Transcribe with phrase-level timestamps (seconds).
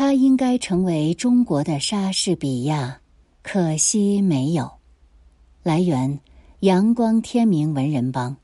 [0.00, 3.00] 他应该成为中国的莎士比亚，
[3.42, 4.70] 可惜没有。
[5.64, 6.20] 来源：
[6.60, 8.36] 阳光天明文人帮。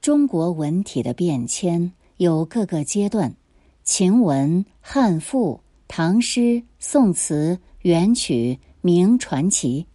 [0.00, 3.36] 中国文体的变迁有各个阶段：
[3.84, 9.86] 秦文、汉赋、唐诗、宋词、元曲、明传奇。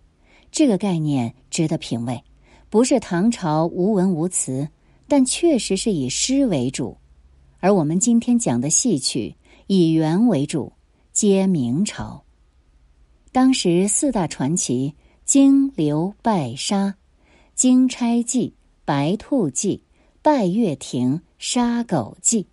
[0.52, 2.24] 这个概念值得品味。
[2.70, 4.70] 不是唐朝无文无词，
[5.08, 6.96] 但确实是以诗为主。
[7.62, 9.36] 而我们今天讲的戏曲
[9.68, 10.74] 以元为主，
[11.14, 12.24] 皆明朝。
[13.32, 16.96] 当时四大传奇：金流拜沙、
[17.56, 18.54] 金钗记、
[18.84, 19.84] 白兔记。
[20.24, 22.46] 拜月亭杀狗记，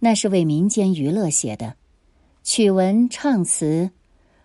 [0.00, 1.76] 那是为民间娱乐写的，
[2.42, 3.88] 曲文唱词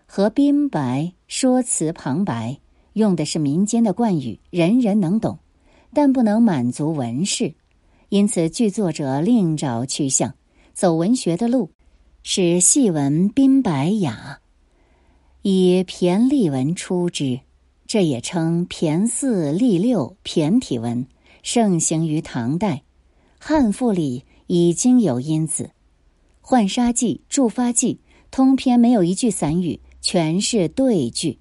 [0.06, 2.60] 和宾白说辞旁白，
[2.94, 5.40] 用的是民间的惯语，人人能懂，
[5.96, 7.56] 但不能满足文士，
[8.10, 10.36] 因此剧作者另找去向，
[10.74, 11.72] 走文学的路，
[12.24, 14.40] 使戏文宾白雅，
[15.42, 17.42] 以骈俪文出之，
[17.86, 21.06] 这也称骈四俪六骈体文。
[21.44, 22.84] 盛行于唐代，
[23.40, 25.64] 汉赋里已经有因子，
[26.42, 27.96] 《浣纱记》《祝发记》
[28.32, 31.40] 通篇没有一句散语，全是对句。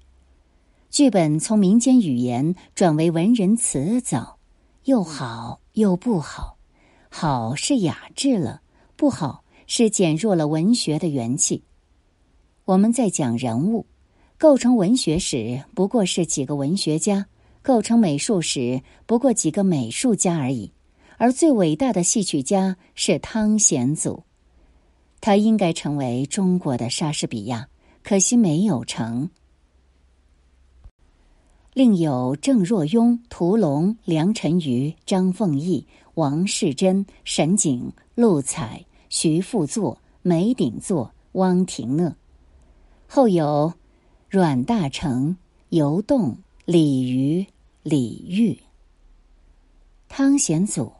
[0.89, 4.37] 剧本从民间语言转为文人词藻，
[4.85, 6.56] 又好又不好。
[7.19, 8.61] 好是雅致了，
[8.95, 11.63] 不好是减弱了文学的元气。
[12.63, 13.87] 我们在讲人物，
[14.37, 17.25] 构成文学史不过是几个文学家。
[17.63, 20.71] 构成美术史不过几个美术家而已，
[21.17, 24.21] 而最伟大的戏曲家是汤显祖，
[25.19, 27.67] 他应该成为中国的莎士比亚，
[28.03, 29.31] 可惜没有成。
[31.73, 35.85] 另有郑若雍、屠龙、梁辰瑜、张凤毅、
[36.17, 42.15] 王世贞、沈璟、陆彩、徐复作、梅鼎作、汪廷讷，
[43.07, 43.71] 后有
[44.27, 45.35] 阮大铖、
[45.69, 47.45] 尤栋、李渔。
[47.83, 48.57] 李煜，
[50.09, 50.91] 汤显祖，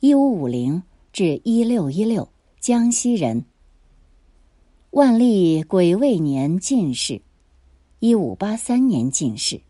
[0.00, 2.28] 一五五零至一六一六，
[2.60, 3.46] 江西人。
[4.90, 7.22] 万历癸未年进士，
[7.98, 9.62] 一五八三年进士，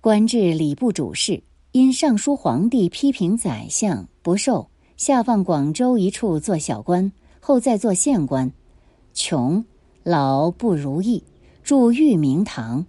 [0.00, 1.42] 官至礼部主事，
[1.74, 8.52] 因上书皇帝批评宰相不受，下放广州一处做小官，后再做县官，
[9.12, 9.64] 穷，
[10.04, 11.24] 老不如意，
[11.64, 12.86] 住玉明堂。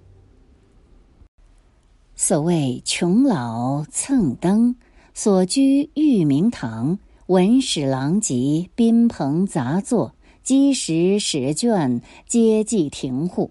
[2.13, 4.75] 所谓穷老蹭灯，
[5.15, 10.13] 所居玉明堂，文史狼藉，宾朋杂作，
[10.43, 13.49] 积食史卷，皆记庭户，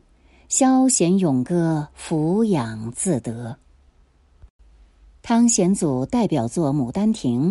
[0.48, 3.58] 消闲咏歌，抚养自得。
[5.26, 7.50] 汤显祖代表作《牡丹亭》，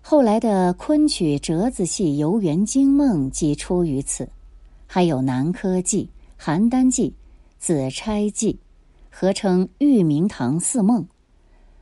[0.00, 4.28] 后来的昆曲折子戏《游园惊梦》即出于此，
[4.86, 6.08] 还有《南柯记》
[6.60, 7.08] 《邯郸记》
[7.58, 8.52] 《紫钗记》。
[9.10, 11.02] 合称《玉明堂四梦》，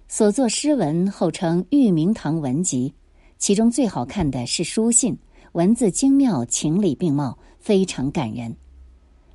[0.08, 2.88] 所作诗文后称《玉明堂文集》，
[3.36, 5.18] 其中最好看的是书信，
[5.52, 8.56] 文字精妙，情理并茂，非常感人。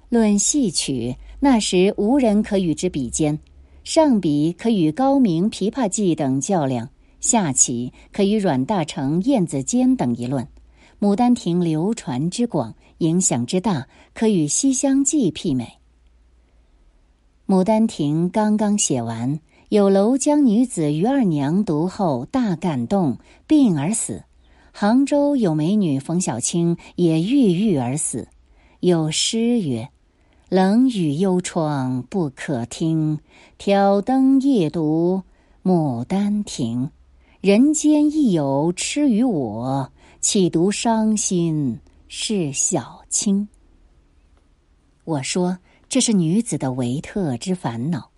[0.10, 3.38] 论戏曲，那时无人可与之比肩，
[3.86, 10.44] 上笔可与高明《琵琶记》等较量，下棋可与阮大铖《燕子间》等一论，
[11.00, 15.78] 《牡丹亭》流传之广，影响之大，可与《西厢记》媲美。
[17.54, 24.24] 《牡丹亭》刚刚写完，有楼江女子于二娘读后大感动，病而死。
[24.72, 28.28] 杭州有美女冯小青也郁郁而死。
[28.80, 29.90] 有诗曰
[30.50, 33.20] ：“冷雨幽窗不可听，
[33.58, 35.24] 挑灯夜读
[35.68, 36.84] 《牡丹亭》。
[37.42, 39.92] 人间亦有痴于我，
[40.22, 43.48] 岂独伤心是小青？”
[45.04, 45.58] 我说。
[45.88, 48.10] 这是女子的维特之烦恼。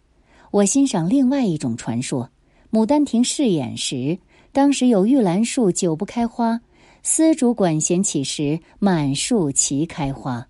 [0.52, 2.30] 我欣赏另外一种传说：
[2.76, 4.18] 《牡丹亭》试演时，
[4.54, 6.62] 当时有玉兰树久不开花，
[7.04, 10.48] 丝竹管弦起时，满树齐开花。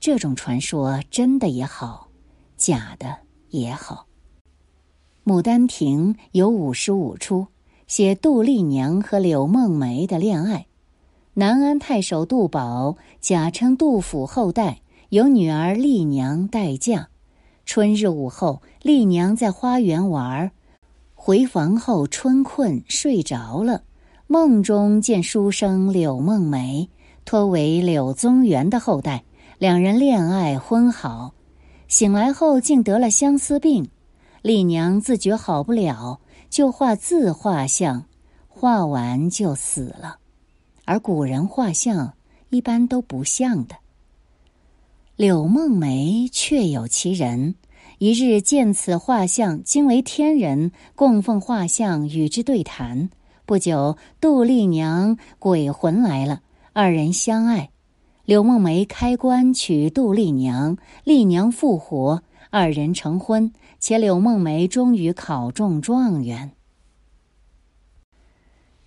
[0.00, 2.08] 这种传说真的也好，
[2.56, 3.16] 假的
[3.50, 4.06] 也好。
[5.30, 7.46] 《牡丹亭》有五十五出，
[7.86, 10.66] 写杜丽娘和柳梦梅的恋爱。
[11.34, 14.80] 南安太守杜宝假称杜甫后代。
[15.10, 17.08] 有女儿丽娘待嫁，
[17.64, 20.50] 春日午后，丽娘在花园玩儿，
[21.14, 23.84] 回房后春困睡着了，
[24.26, 26.90] 梦中见书生柳梦梅，
[27.24, 29.24] 托为柳宗元的后代，
[29.58, 31.34] 两人恋爱婚好，
[31.88, 33.90] 醒来后竟得了相思病，
[34.40, 38.04] 丽娘自觉好不了，就画自画像，
[38.46, 40.18] 画完就死了，
[40.84, 42.14] 而古人画像
[42.50, 43.74] 一般都不像的。
[45.16, 47.56] 柳梦梅确有其人。
[47.98, 53.10] 一日见此画像，惊为天人，供奉画像，与之对谈。
[53.44, 57.70] 不久，杜丽娘鬼魂来了，二人相爱。
[58.28, 66.52] 柳梦梅开棺娶杜丽娘，丽娘复活，二人成婚，且柳梦梅终于考中状元。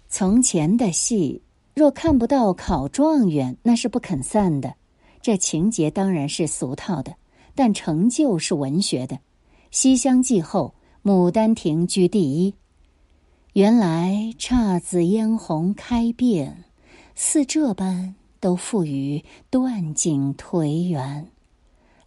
[0.08, 1.42] 从前的戏，
[1.74, 4.76] 若看不到考状元，那是不肯散的。
[5.24, 7.16] 这情节当然是俗套的。
[7.56, 9.16] 但成就是文学的，
[9.72, 10.76] 《西厢记》后，
[11.10, 12.54] 《牡丹亭》居第一。
[13.54, 16.66] 原来姹紫嫣红开遍，
[17.16, 21.28] 似这般都付与断井颓垣。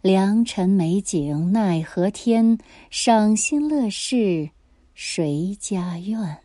[0.01, 2.59] 良辰美景奈何天，
[2.91, 4.51] 赏心乐事
[4.93, 6.37] 谁家院？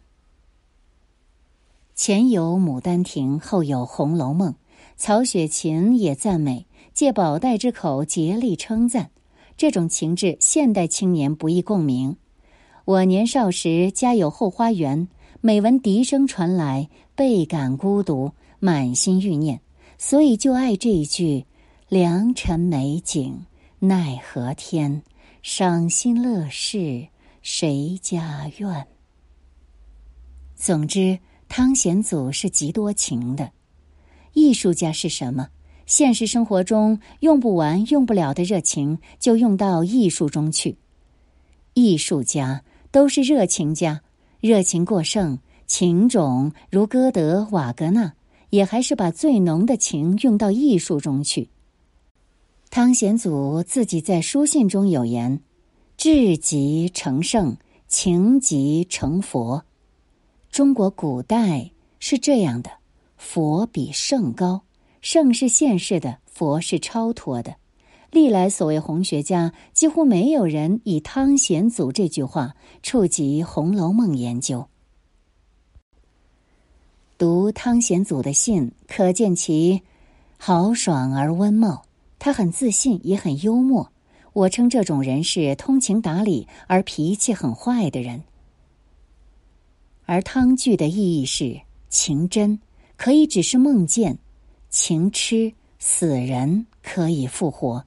[1.94, 4.52] 前有《牡丹亭》，后有《红楼梦》，
[4.96, 6.66] 曹雪芹也赞美。
[6.92, 9.10] 借宝黛之口竭力称赞，
[9.56, 12.16] 这种情致，现代青年不易共鸣。
[12.84, 15.08] 我年少时家有后花园，
[15.40, 19.60] 每闻笛声传来，倍感孤独，满心欲念，
[20.02, 21.44] 所以就爱这一句
[21.90, 23.44] ：“良辰美景
[23.80, 25.02] 奈何天，
[25.42, 27.06] 赏心乐事
[27.42, 28.86] 谁家院。”
[30.56, 31.18] 总之，
[31.50, 33.52] 汤显祖是极多情的。
[34.32, 35.50] 艺术家是什么？
[35.84, 40.78] 现实生活中用不完、用不了的热情，就用到艺术中去。
[41.74, 44.00] 艺术家都是热情家，
[44.40, 48.14] 热情过剩，情种如歌德、瓦格纳，
[48.50, 51.48] 也还是把最浓的情用到艺术中去。
[52.68, 55.40] 汤显祖自己在书信中有言
[55.96, 57.56] ：“志即成圣，
[57.88, 59.64] 情即成佛。”
[60.52, 62.70] 中国古代是这样的，
[63.16, 64.62] 佛比圣高。
[65.00, 67.56] 圣是现世的，佛是超脱的。
[68.10, 74.68] 历来所谓红学家，几乎没有人以汤显祖这句话触及《红楼梦》研究。
[77.20, 79.82] 读汤显祖的信，可见其
[80.38, 81.82] 豪爽而温茂。
[82.18, 83.92] 他很自信，也很幽默。
[84.32, 88.22] 我称这种人是通情达理而脾气很坏的人。
[90.06, 92.58] 而汤剧的意义是情真，
[92.96, 94.16] 可以只是梦见。
[94.70, 97.84] 情痴死人可以复活，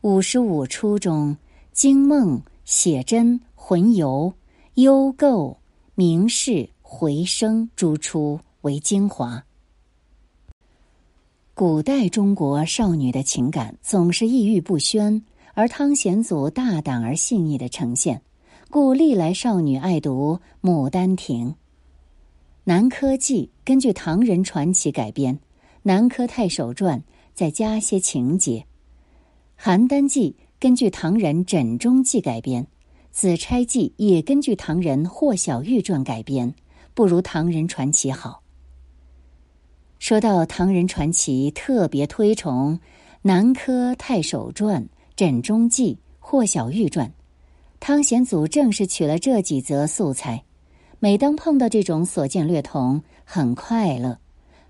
[0.00, 1.36] 五十五初中，
[1.72, 4.34] 惊梦、写真、魂游、
[4.74, 5.56] 幽构、
[5.94, 9.44] 明示、回声诸出为精华。
[11.54, 15.22] 古代中国少女的情感总是抑郁不宣，
[15.54, 18.22] 而汤显祖大胆而细腻的呈现，
[18.70, 20.38] 故历来少女爱读
[20.68, 21.48] 《牡丹亭》。
[22.64, 25.38] 《南柯记》根据唐人传奇改编。
[25.82, 27.02] 南柯太守传
[27.32, 28.66] 再加些情节，
[29.62, 32.64] 《邯郸记》根据唐人枕中记改编，
[33.10, 36.52] 《紫钗记》也根据唐人霍小玉传改编，
[36.92, 38.42] 不如唐人传奇好。
[39.98, 42.78] 说到唐人传奇，特别推崇
[43.22, 44.82] 《南柯太守传》
[45.16, 47.06] 《枕中记》《霍小玉传》，
[47.80, 50.44] 汤显祖正是取了这几则素材。
[51.00, 54.18] 每当碰到这种所见略同，很快乐。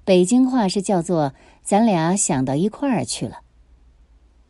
[0.05, 1.33] 北京话是叫做
[1.63, 3.41] “咱俩想到一块儿去了”。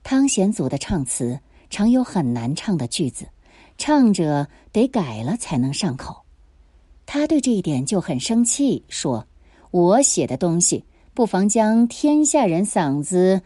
[0.04, 1.38] 汤显祖的唱词
[1.70, 3.26] 常有很难唱的句子，
[3.76, 6.22] 唱者得改了才能上口。
[7.04, 9.26] 他对这一点就很生气，说
[9.70, 10.84] ：“我写的东西
[11.14, 13.42] 不妨将天下人嗓子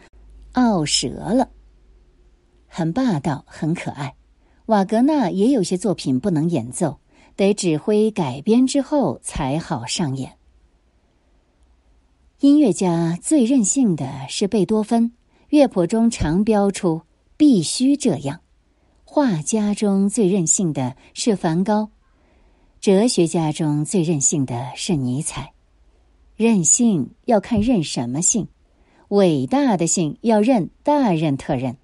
[0.52, 1.50] 拗折了。”
[2.68, 4.14] 很霸道，很可爱。
[4.66, 7.00] 瓦格纳也有些作品不能演奏，
[7.36, 10.38] 得指挥改编之后才好上演。
[12.40, 15.12] 音乐家最任性的是贝多芬，
[15.50, 17.02] 乐谱中常标出
[17.36, 18.40] “必须这样”。
[19.04, 21.90] 画家中最任性的是梵高，
[22.80, 25.51] 哲学家中最任性的是尼采。
[26.36, 28.48] 任性要看任什么性，
[29.08, 31.76] 伟大的性要任大任特任。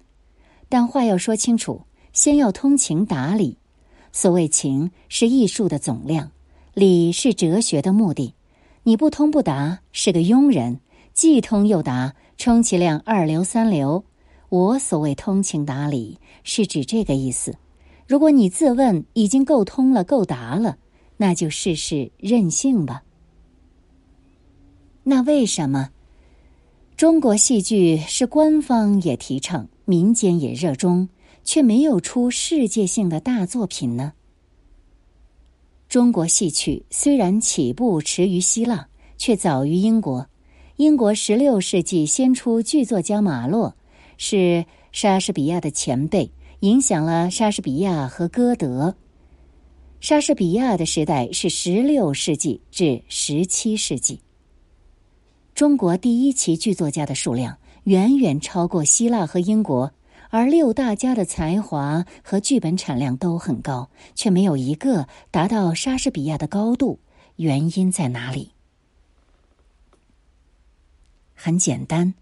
[0.67, 3.57] 但话要说清楚，先要通情达理。
[4.11, 6.31] 所谓情是艺术的总量，
[6.73, 8.33] 理是哲学的目的。
[8.83, 10.79] 你不通不达是个庸人，
[11.13, 14.03] 既通又达，充其量二流三流。
[14.49, 17.55] 我所谓通情达理，是指这个意思。
[18.07, 20.77] 如果你自问已经够通了、够达了，
[21.17, 23.03] 那就试试任性吧。
[25.03, 25.89] 那为什么
[26.95, 31.09] 中国戏剧是官方也提倡、民间也热衷，
[31.43, 34.13] 却没有出世界性的大作品呢？
[35.87, 40.27] 中国戏曲虽然起步迟于希腊，却早于英国。
[40.75, 43.75] 英国十六世纪先出剧作家马洛，
[44.17, 48.95] 是莎士比亚的前辈，影响了莎士比亚和歌德。
[49.99, 54.19] 莎士比亚的时代是十六世纪至十七世纪。
[55.59, 59.91] 中国第一期剧作家的数量远远超过希腊和英国，
[60.29, 67.01] 而六大家的才华和剧本产量都很高，却没有一个达到莎士比亚的高度。
[67.35, 68.53] 原因在哪里？
[71.35, 72.13] 很简单，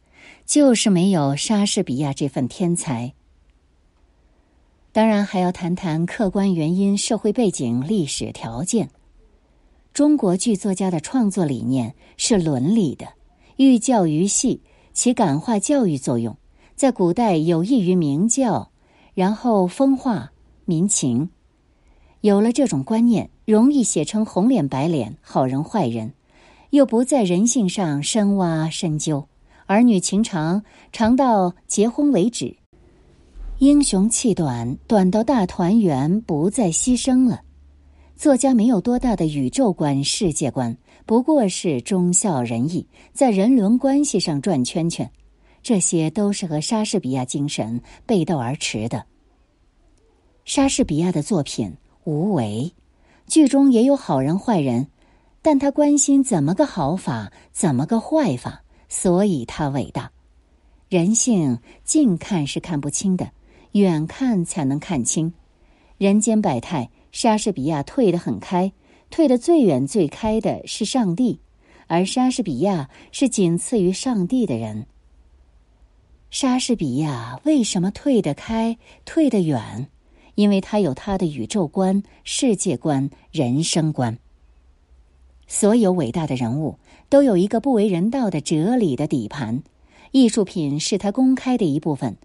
[0.48, 3.14] 就是没有莎士比亚这份天才。
[4.92, 8.90] 当然，还要谈谈客观原因、社会背景、历史条件。
[9.94, 13.10] 中国剧作家的创作理念是伦理的。
[13.58, 14.62] 寓教于戏，
[14.94, 16.38] 起感化教育作用，
[16.76, 18.70] 在古代有益于明教，
[19.16, 20.32] 然后风化
[20.66, 21.30] 民情。
[22.22, 26.14] 有了这种观念，容易写成红脸白脸、好人坏人，
[26.70, 29.28] 又不在人性上深挖深究。
[29.66, 32.58] 儿女情长长到结婚为止，
[33.58, 37.42] 英雄气短短到大团圆不再牺牲了。
[38.16, 40.78] 作家没有多大的宇宙观、世界观。
[41.08, 45.10] 不过是忠孝仁义，在人伦关系上转圈圈，
[45.64, 49.06] 这些都是和莎士比亚精神背道而驰的。
[50.44, 52.74] 莎士比亚的作品无为，
[53.26, 54.90] 剧中也有好人坏人，
[55.42, 60.12] 但他关心怎么个好法，怎么个坏法，所以他伟大。
[60.90, 63.32] 人性近看是看不清的，
[63.72, 65.32] 远看才能看清。
[65.98, 68.74] 人间百态，莎士比亚退得很开。
[69.10, 71.40] 退得最远最开的是上帝，
[71.88, 74.86] 而莎士比亚是仅次于上帝的人。
[76.30, 79.88] 莎士比亚为什么退得开、退得远？
[80.36, 84.20] 因为他有他的宇宙观、世界观、人生观。
[85.48, 86.78] 所有伟大的人物
[87.10, 89.64] 都有一个不为人道的哲理的底盘，
[90.12, 92.18] 艺术品是他公开的一部分，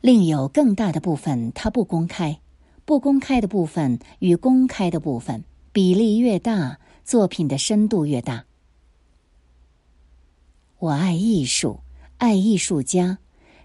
[0.00, 2.38] 另有更大的部分他不公开，
[2.84, 5.42] 不公开的部分与公开的部分。
[5.74, 8.44] 比例越大，作品的深度越大。
[10.78, 11.80] 我爱艺术，
[12.18, 13.16] 爱艺术家，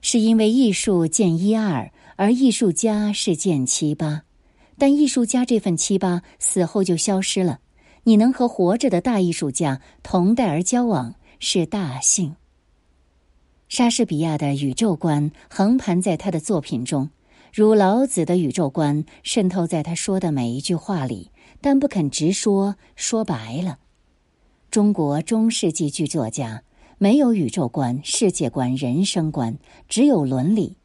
[0.02, 4.24] 是因为艺术见一二，而艺术家是见七八。
[4.78, 7.60] 但艺术家这份七八死后就消失了。
[8.04, 12.38] 你能和活着的大艺术家同代而交往，是大幸。
[13.68, 17.10] 莎士比亚的宇宙观横盘在他的作品中，
[17.54, 21.32] 如老子的宇宙观渗透在他说的每一句话里。
[21.62, 23.80] 但不肯直说，说白了，
[24.70, 26.64] 中国中世纪剧作家
[26.98, 30.78] 没有宇宙观、世界观、人生观，只有伦理。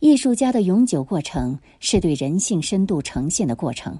[0.00, 3.98] 艺术家的永久过程是对人性深度呈现的过程。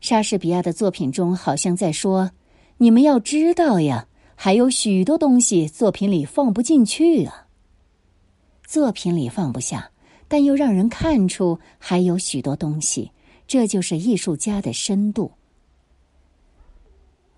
[0.00, 2.30] 莎士比亚的作品中好像在说
[2.78, 7.48] ：“你们要知道呀，还有许多东西作品里放不进去啊。”
[8.66, 9.90] 作品里放不下，
[10.28, 13.10] 但又让人看出还有许多东西。
[13.46, 15.32] 这就是艺术家的深度。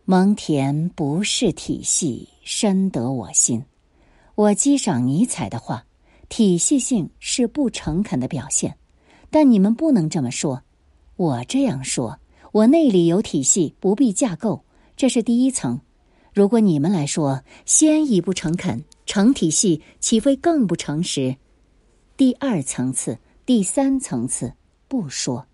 [0.04, 3.64] 蒙恬不是体系，深得我心。
[4.34, 5.84] 我激赏尼采的话：
[6.28, 8.76] 体系性是不诚恳的表现。
[9.30, 10.62] 但你们不能这么说。
[11.16, 12.18] 我这样说：
[12.52, 14.64] 我内里有体系，不必架构。
[14.96, 15.80] 这是第一层。
[16.32, 21.36] 如果你们来说，先已不诚恳，成体系岂非更不诚实？
[22.16, 24.54] 第二层次，第三层次，
[24.86, 25.47] 不说。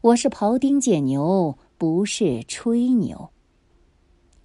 [0.00, 3.30] 我是庖丁解牛，不是吹牛。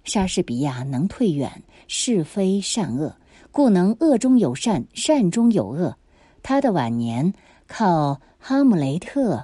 [0.02, 3.16] 莎士比亚能退远，是非善恶，
[3.52, 5.96] 故能恶中有善，善中有恶。
[6.42, 7.32] 他的晚年
[7.68, 9.36] 靠《哈姆雷特》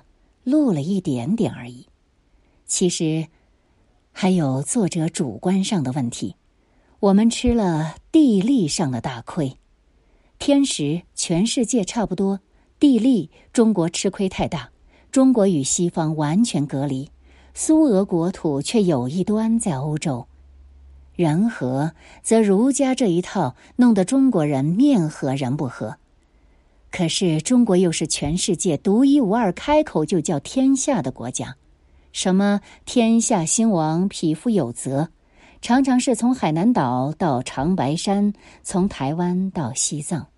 [0.42, 1.86] 录了一点点而已。
[2.66, 3.28] 其实
[4.10, 6.34] 还有作者主观上的问题，
[6.98, 9.56] 我们吃了地利上的大亏。
[10.40, 12.40] 天时全世界差不多，
[12.80, 14.70] 地利中国吃亏太大。
[15.10, 17.10] 中国与西方完全隔离，
[17.52, 20.24] 苏俄国土却有一端在欧洲。
[21.16, 25.96] 人和则儒家这一套弄得中国人面和人不和。
[26.92, 31.56] 可是中国又是全世界独一无二、开口就叫天下的国家。
[32.12, 35.08] 什么天下兴亡，匹夫有责，
[35.60, 40.28] 常常是从海南岛到长白山，从台湾到西藏。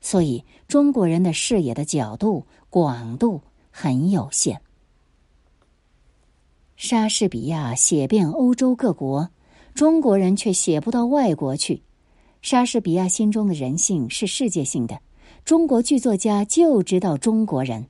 [0.00, 3.40] 所以中国人的视野的角度广度。
[3.80, 4.60] 很有限。
[6.76, 9.30] 莎士比亚写遍欧洲各国，
[9.72, 11.82] 中国人却写不到外国去。
[12.42, 14.98] 莎士比亚心中的人性是世界性的，
[15.44, 17.86] 中国剧作家就知道中国人。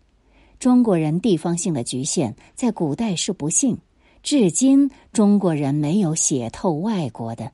[0.58, 3.78] 中国人地方性的局限，在古代是不幸，
[4.22, 7.52] 至今中国人没有写透外国的。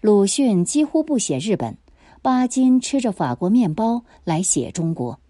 [0.00, 1.78] 鲁迅几乎不写日本，
[2.22, 5.20] 巴金吃着法国面包来写中国。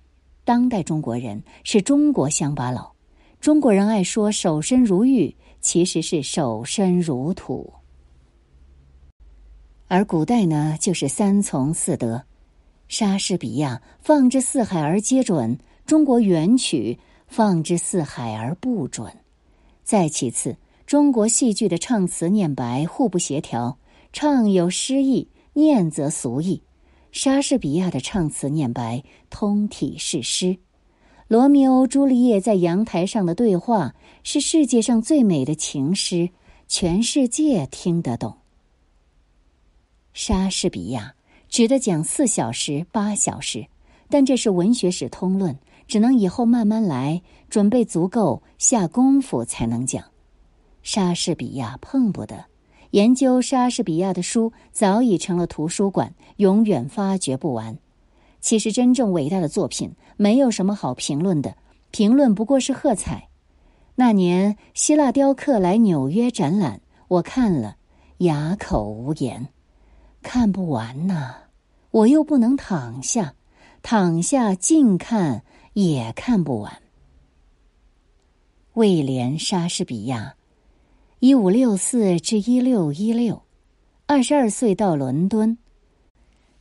[0.45, 2.93] 当代中国人是中国乡巴佬，
[3.41, 7.73] 中国人爱说守身如玉，其实是守身如土。
[9.87, 12.25] 而古代呢，就是三从四德。
[12.89, 19.11] 莎士比亚放之四海而皆准，中国元曲放之四海而不准。
[19.85, 20.57] 再其次，
[20.87, 23.79] 中国戏剧的唱词念白互不协调，
[24.13, 26.63] 唱有诗意，念则俗意。
[27.13, 30.57] 莎士比亚的唱词念白通体是诗，
[31.29, 36.29] 罗密欧朱丽叶在阳台上的对话是世界上最美的情诗，
[36.67, 38.37] 全世界听得懂。
[40.13, 41.15] 莎士比亚。
[41.49, 43.67] 只得讲四小时、八小时，
[44.09, 45.55] 但这是文学史通论，
[45.87, 50.03] 只能以后慢慢来，准备足够，下功夫才能讲。
[50.83, 52.47] 莎士比亚碰不得，
[52.93, 57.79] 研究莎士比亚的书早已成了图书馆，永远发掘不完。
[58.41, 61.57] 其实真正伟大的作品，没有什么好评论的，
[61.91, 63.29] 评论不过是喝彩。
[63.95, 67.77] 那年希腊雕刻来纽约展览，我看了，
[68.19, 69.49] 哑口无言，
[70.23, 71.37] 看不完呐。
[71.93, 73.35] 我又不能躺下，
[73.83, 76.83] 躺下静看也看不完。
[78.75, 80.35] 威廉·莎士比亚，
[81.25, 83.43] 一五六四至一六一六，
[84.07, 85.57] 二十二岁到伦敦。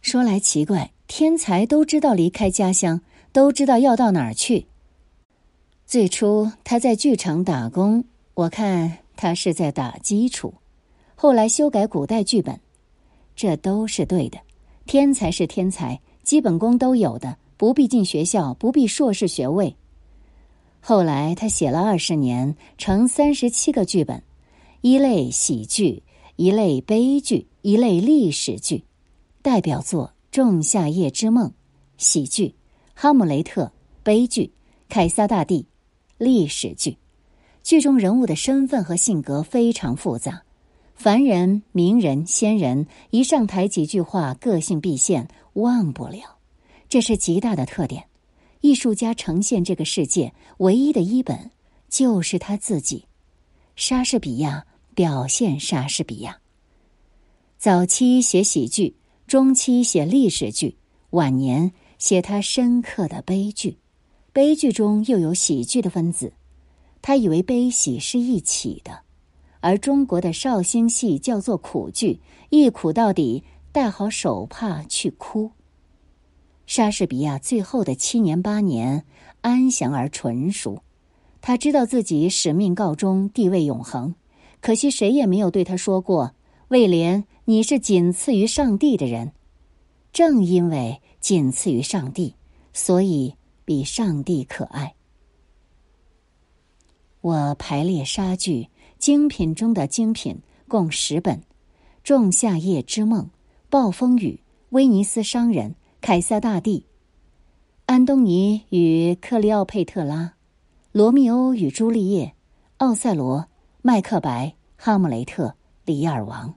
[0.02, 3.02] 说来奇怪，天才都知道离开家乡，
[3.32, 4.68] 都知道要到哪儿去。
[5.88, 8.04] 最初他在剧场打工，
[8.36, 10.54] 我看他是在打基础，
[11.16, 12.60] 后来修改古代剧本，
[13.36, 14.38] 这都是对的。
[14.86, 19.76] 天才是天才，基本功都有的，不必进学校，不必硕士学位。
[20.80, 24.22] 后来他写了二十年，成三十七个剧本，
[24.82, 26.02] 一类喜剧，
[26.38, 28.84] 一类悲剧，一类历史剧。
[29.44, 31.50] 代表作《仲夏夜之梦》，
[31.98, 32.46] 喜剧；
[32.96, 33.66] 《哈姆雷特》，
[34.02, 34.46] 悲剧；
[34.90, 35.62] 《凯撒大帝》，
[36.18, 36.98] 历史剧。
[37.62, 40.42] 剧中人物的身份和性格非常复杂。
[40.96, 46.40] 凡人、名人、仙人一上台几句话，个性毕现，忘不了。
[46.90, 48.06] 这是极大的特点。
[48.62, 51.52] 艺术家呈现这个世界唯一的一本，
[51.88, 53.06] 就是他自己。
[53.76, 54.66] 莎士比亚
[55.02, 56.38] 表现莎士比亚。
[57.58, 60.78] 早期写喜剧，中期写历史剧，
[61.10, 63.80] 晚年写他深刻的悲剧。
[64.32, 66.34] 悲剧中又有喜剧的分子，
[67.02, 69.00] 他以为悲喜是一起的。
[69.60, 72.20] 而中国的绍兴戏叫做苦剧，
[72.52, 75.50] 一苦到底，戴好手帕去哭。
[76.68, 79.04] 莎士比亚最后的七年八年
[79.42, 80.84] 安详而纯熟，
[81.42, 84.14] 他知道自己使命告终，地位永恒。
[84.62, 86.34] 可惜谁也没有对他说过
[86.70, 89.34] ：“威廉，你是仅次于上帝的人。”
[90.14, 92.36] 正因为仅次于上帝，
[92.72, 94.96] 所以比上帝可爱。
[97.20, 98.70] 我排列莎剧。
[99.02, 101.38] 精品中的精品共十本，
[102.04, 103.24] 《仲夏夜之梦》
[103.68, 104.34] 《暴风雨》
[104.70, 105.70] 《威尼斯商人》
[106.02, 106.78] 《凯撒大帝》
[107.88, 110.16] 《安东尼与克利奥佩特拉》
[110.92, 112.26] 《罗密欧与朱丽叶》
[112.78, 113.40] 《奥赛罗》
[113.84, 114.46] 《麦克白》
[114.78, 115.48] 《哈姆雷特》
[115.86, 116.50] 《李尔王》。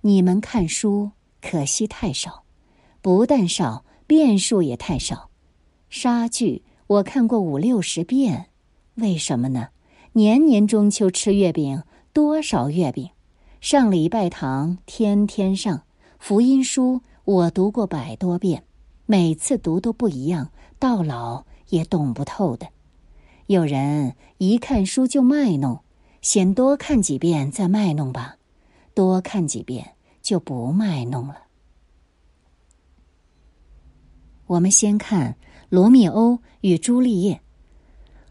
[0.00, 1.10] 你们看书
[1.42, 2.44] 可惜太少，
[3.02, 5.28] 不但少，遍数也太少。
[5.90, 8.48] 莎剧我看过五六十遍，
[8.94, 9.68] 为什么呢？
[10.14, 11.82] 年年中秋吃月饼，
[12.14, 13.10] 多少月饼？
[13.60, 15.82] 上礼拜堂天天上，
[16.18, 18.64] 福音书我读过百多遍，
[19.04, 22.66] 每次读都不一样，到老也懂不透的。
[23.46, 25.80] 有人一看书就卖弄，
[26.22, 28.36] 先多看几遍再卖弄吧，
[28.94, 31.42] 多看几遍就不卖弄了。
[34.46, 35.32] 我们先看
[35.68, 37.34] 《罗密欧与朱丽叶》。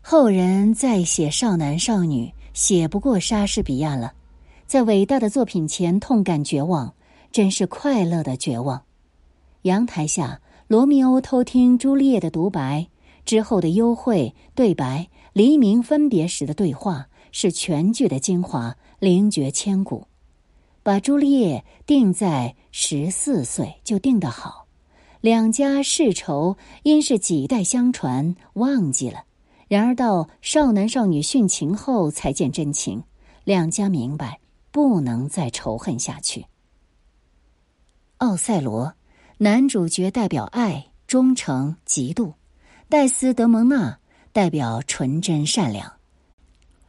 [0.02, 4.14] 后人再写少男少女，写不过莎士比亚了。
[4.66, 6.96] 在伟大的作品前痛感绝望，
[7.32, 8.84] 真是快乐的绝望。
[9.62, 12.88] 阳台下，罗密欧偷听朱丽叶的独白
[13.26, 20.08] 之后的幽会对白，黎明分别时的对话，是全剧的精华，灵绝千古。
[20.84, 24.68] 把朱丽叶定在十四岁就定得好。
[25.22, 29.24] 两家世仇因是几代相传，忘记了。
[29.70, 33.04] 然而到少男少女殉情后，才见真情。
[33.46, 36.46] 两家明白，不能再仇恨下去。
[38.18, 38.94] 奥赛罗，
[39.38, 42.34] 男主角代表爱、忠诚、嫉妒；
[42.94, 43.98] 戴斯德蒙娜
[44.32, 45.94] 代表纯真善良。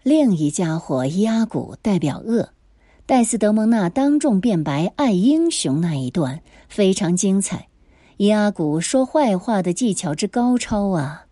[0.02, 2.46] 另一家伙伊阿古代表恶。
[3.06, 6.38] 戴斯德蒙娜当众辩白爱英雄那一段
[6.68, 7.68] 非常精彩，
[8.18, 11.24] 伊阿古说坏话的技巧之高超啊！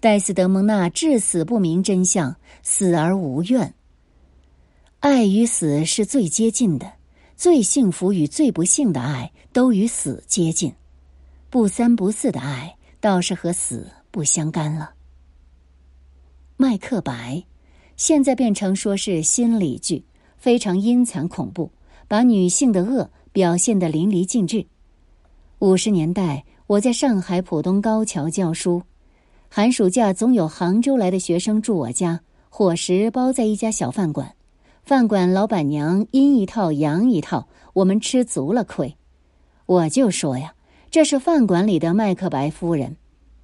[0.00, 3.72] 戴斯德蒙娜至死不明真相，死而无怨。
[4.98, 6.90] 爱与死是最接近的，
[7.36, 10.74] 最幸福与最不幸的爱都与死接近，
[11.48, 14.92] 不三不四的爱倒是和死不相干了。
[16.56, 17.44] 麦克白，
[17.96, 20.04] 现在变成说是心理剧。
[20.36, 21.72] 非常阴惨恐怖，
[22.06, 24.64] 把女性的恶表现得淋漓尽致。
[25.58, 28.82] 五十年代，我在上海浦东高桥教书，
[29.48, 34.36] 寒暑假总有杭州来的学生住我家，伙食包在一家小饭馆。
[34.84, 38.96] 饭馆老板娘阴一套阳一套，我们吃足了亏。
[39.66, 40.54] 我就说呀，
[40.88, 42.96] 这是饭馆里的麦克白夫人。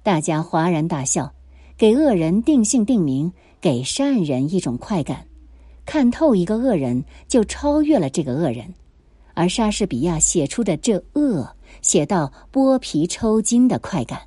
[0.05, 1.33] 大家哗然大笑，
[1.75, 5.25] 给恶人定性定名，给善人一种快感。
[5.83, 8.71] 看透一个恶人，就超越了这个恶人，
[9.33, 14.19] 而莎士比亚写出的这恶，写到剥皮抽筋的快感。《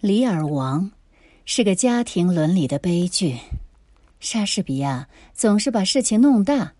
[0.00, 0.84] 李尔王》
[1.44, 3.36] 是个家庭伦理的悲剧，
[4.18, 6.72] 莎士比亚总是把事情弄大，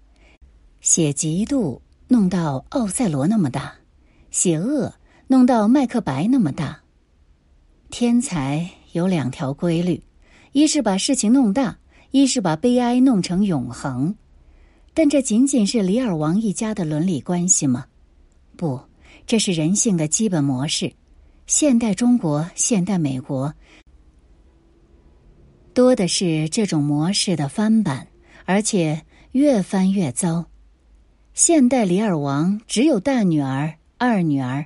[0.81, 3.75] 写嫉妒弄到奥赛罗那么大，
[4.31, 4.95] 写恶
[5.29, 6.81] 弄到麦克白那么大。
[7.91, 10.03] 天才有两条规律。
[10.53, 11.79] 一是把事情弄大，
[12.13, 14.17] 一是把悲哀弄成永恒，
[14.95, 17.85] 但这仅仅是李尔王一家的伦理关系吗？
[18.57, 18.81] 不，
[19.27, 20.91] 这是人性的基本模式。
[21.47, 23.53] 现代中国、现代美国，
[25.75, 28.09] 多的是这种模式的翻版，
[28.47, 30.47] 而且越翻越糟。
[31.35, 34.65] 现代李尔王只有大女儿、二女儿，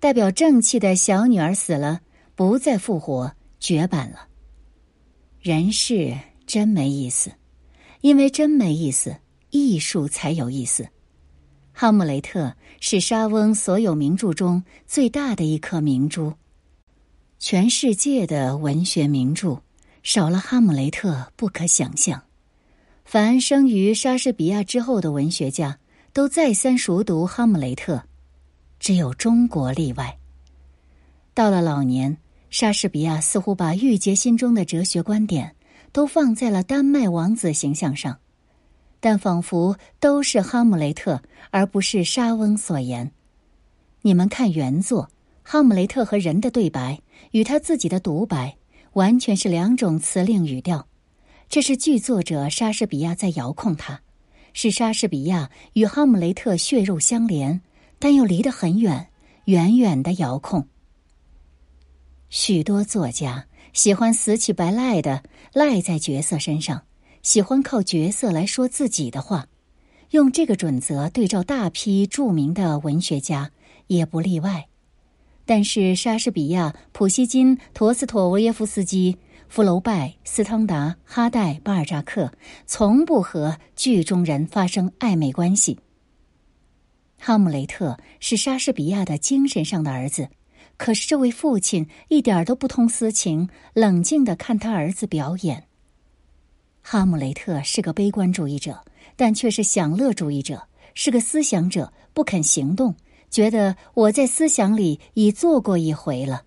[0.00, 2.00] 代表正气的小女儿死了，
[2.34, 4.28] 不再复活，绝版了。
[5.40, 7.30] 人世真没意思，
[8.00, 9.16] 因为真没意思，
[9.50, 10.84] 艺术才有意思。
[11.72, 12.46] 《哈姆雷特》
[12.80, 16.32] 是莎翁所有名著中最大的一颗明珠，
[17.38, 19.62] 全世界的文学名著
[20.02, 22.22] 少了《哈姆雷特》不可想象。
[23.04, 25.78] 凡生于莎士比亚之后的文学家
[26.12, 27.96] 都再三熟读《哈姆雷特》，
[28.80, 30.18] 只有中国例外。
[31.32, 32.18] 到了老年。
[32.52, 35.54] 莎士比亚似乎把郁结心中的哲学观点
[35.92, 38.18] 都放在了丹麦王子形象上，
[38.98, 43.12] 但仿佛都是哈姆雷特而不是莎翁所言。
[44.02, 45.08] 你们看原作，
[45.44, 46.98] 哈姆雷特和人的对白
[47.30, 48.56] 与他自己的独白
[48.94, 50.88] 完全是两种词令语调，
[51.48, 54.00] 这是剧作者莎士比亚在遥控他，
[54.52, 57.60] 是莎士比亚与哈姆雷特血肉相连，
[58.00, 59.10] 但又离得很远，
[59.44, 60.66] 远远的遥控。
[62.30, 66.82] 许多作家喜欢死乞白赖的赖在角色身上，
[67.22, 69.46] 喜欢靠角色来说自己的话，
[70.10, 73.50] 用这个准则对照大批著名的文学家
[73.86, 74.66] 也不例外。
[75.44, 82.32] 但是莎士比亚、普希金、陀思妥耶夫斯基、福楼拜、斯汤达、哈代、巴尔扎克
[82.66, 85.78] 从不和剧中人发生暧昧关系。
[87.22, 90.30] 哈姆雷特是莎士比亚的精神上的儿子。
[90.78, 95.64] 可是这位父亲一点都不通私情，冷静的看他儿子表演。
[96.80, 98.82] 哈姆雷特是个悲观主义者，
[99.14, 102.94] 但却是享乐主义者，是个思想者，不肯行动，
[103.28, 106.42] 觉得我在思想里已做过一回了。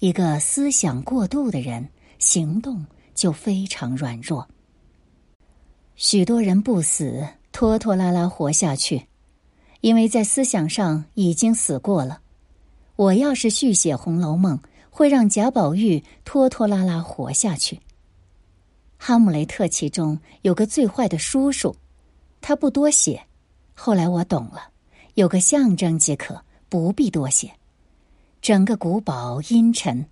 [0.00, 4.48] 一个思想过度的人，行动就非常软弱。
[5.94, 9.06] 许多人不死，拖拖拉拉活下去，
[9.82, 12.20] 因为在思想上已经死过了。
[12.96, 14.56] 我要是续写《红楼梦》，
[14.90, 17.80] 会让贾宝玉拖拖拉拉活下去。
[18.96, 21.74] 哈姆雷特其中有个最坏的叔叔，
[22.40, 23.24] 他不多写。
[23.74, 24.68] 后来我懂了，
[25.14, 27.50] 有个象征即可，不必多写。
[28.40, 30.06] 整个古堡阴沉，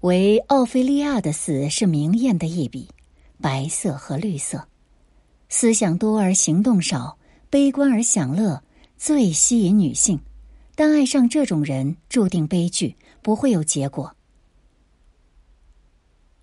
[0.00, 2.88] 唯奥菲利亚的死是明艳的一笔，
[3.40, 4.66] 白色和绿色，
[5.48, 8.60] 思想多而行动少，悲观而享乐，
[9.02, 10.20] 最吸引女性。
[10.74, 14.14] 但爱上这种人注定悲剧，不会有结果。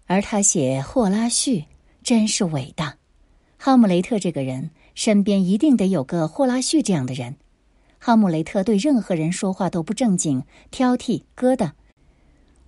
[0.08, 1.66] 而他写霍拉旭
[2.02, 2.98] 真是伟大。
[3.60, 7.36] 哈姆雷特这个人身边一定得有个霍拉旭这样的人。
[8.00, 11.72] 哈姆雷特对任何人说话都不正经、挑剔、疙瘩，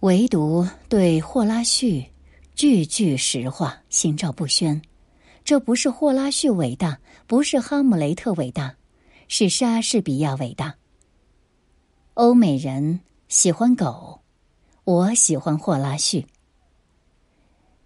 [0.01, 2.05] 唯独对霍拉旭
[2.53, 4.79] 句句实话、心照不宣。
[5.43, 8.75] 这不是霍拉旭伟大，不是哈姆雷特伟大，
[9.31, 10.75] 是莎士比亚伟大。
[12.15, 14.21] 欧美人喜欢狗，
[14.85, 16.25] 我喜欢霍拉旭。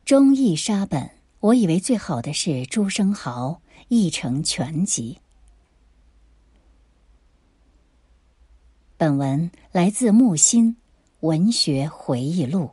[0.05, 5.19] 中译沙本，我以为最好的是朱生豪译成全集。
[8.95, 10.77] 本文来自木心
[11.19, 12.71] 文学回忆录。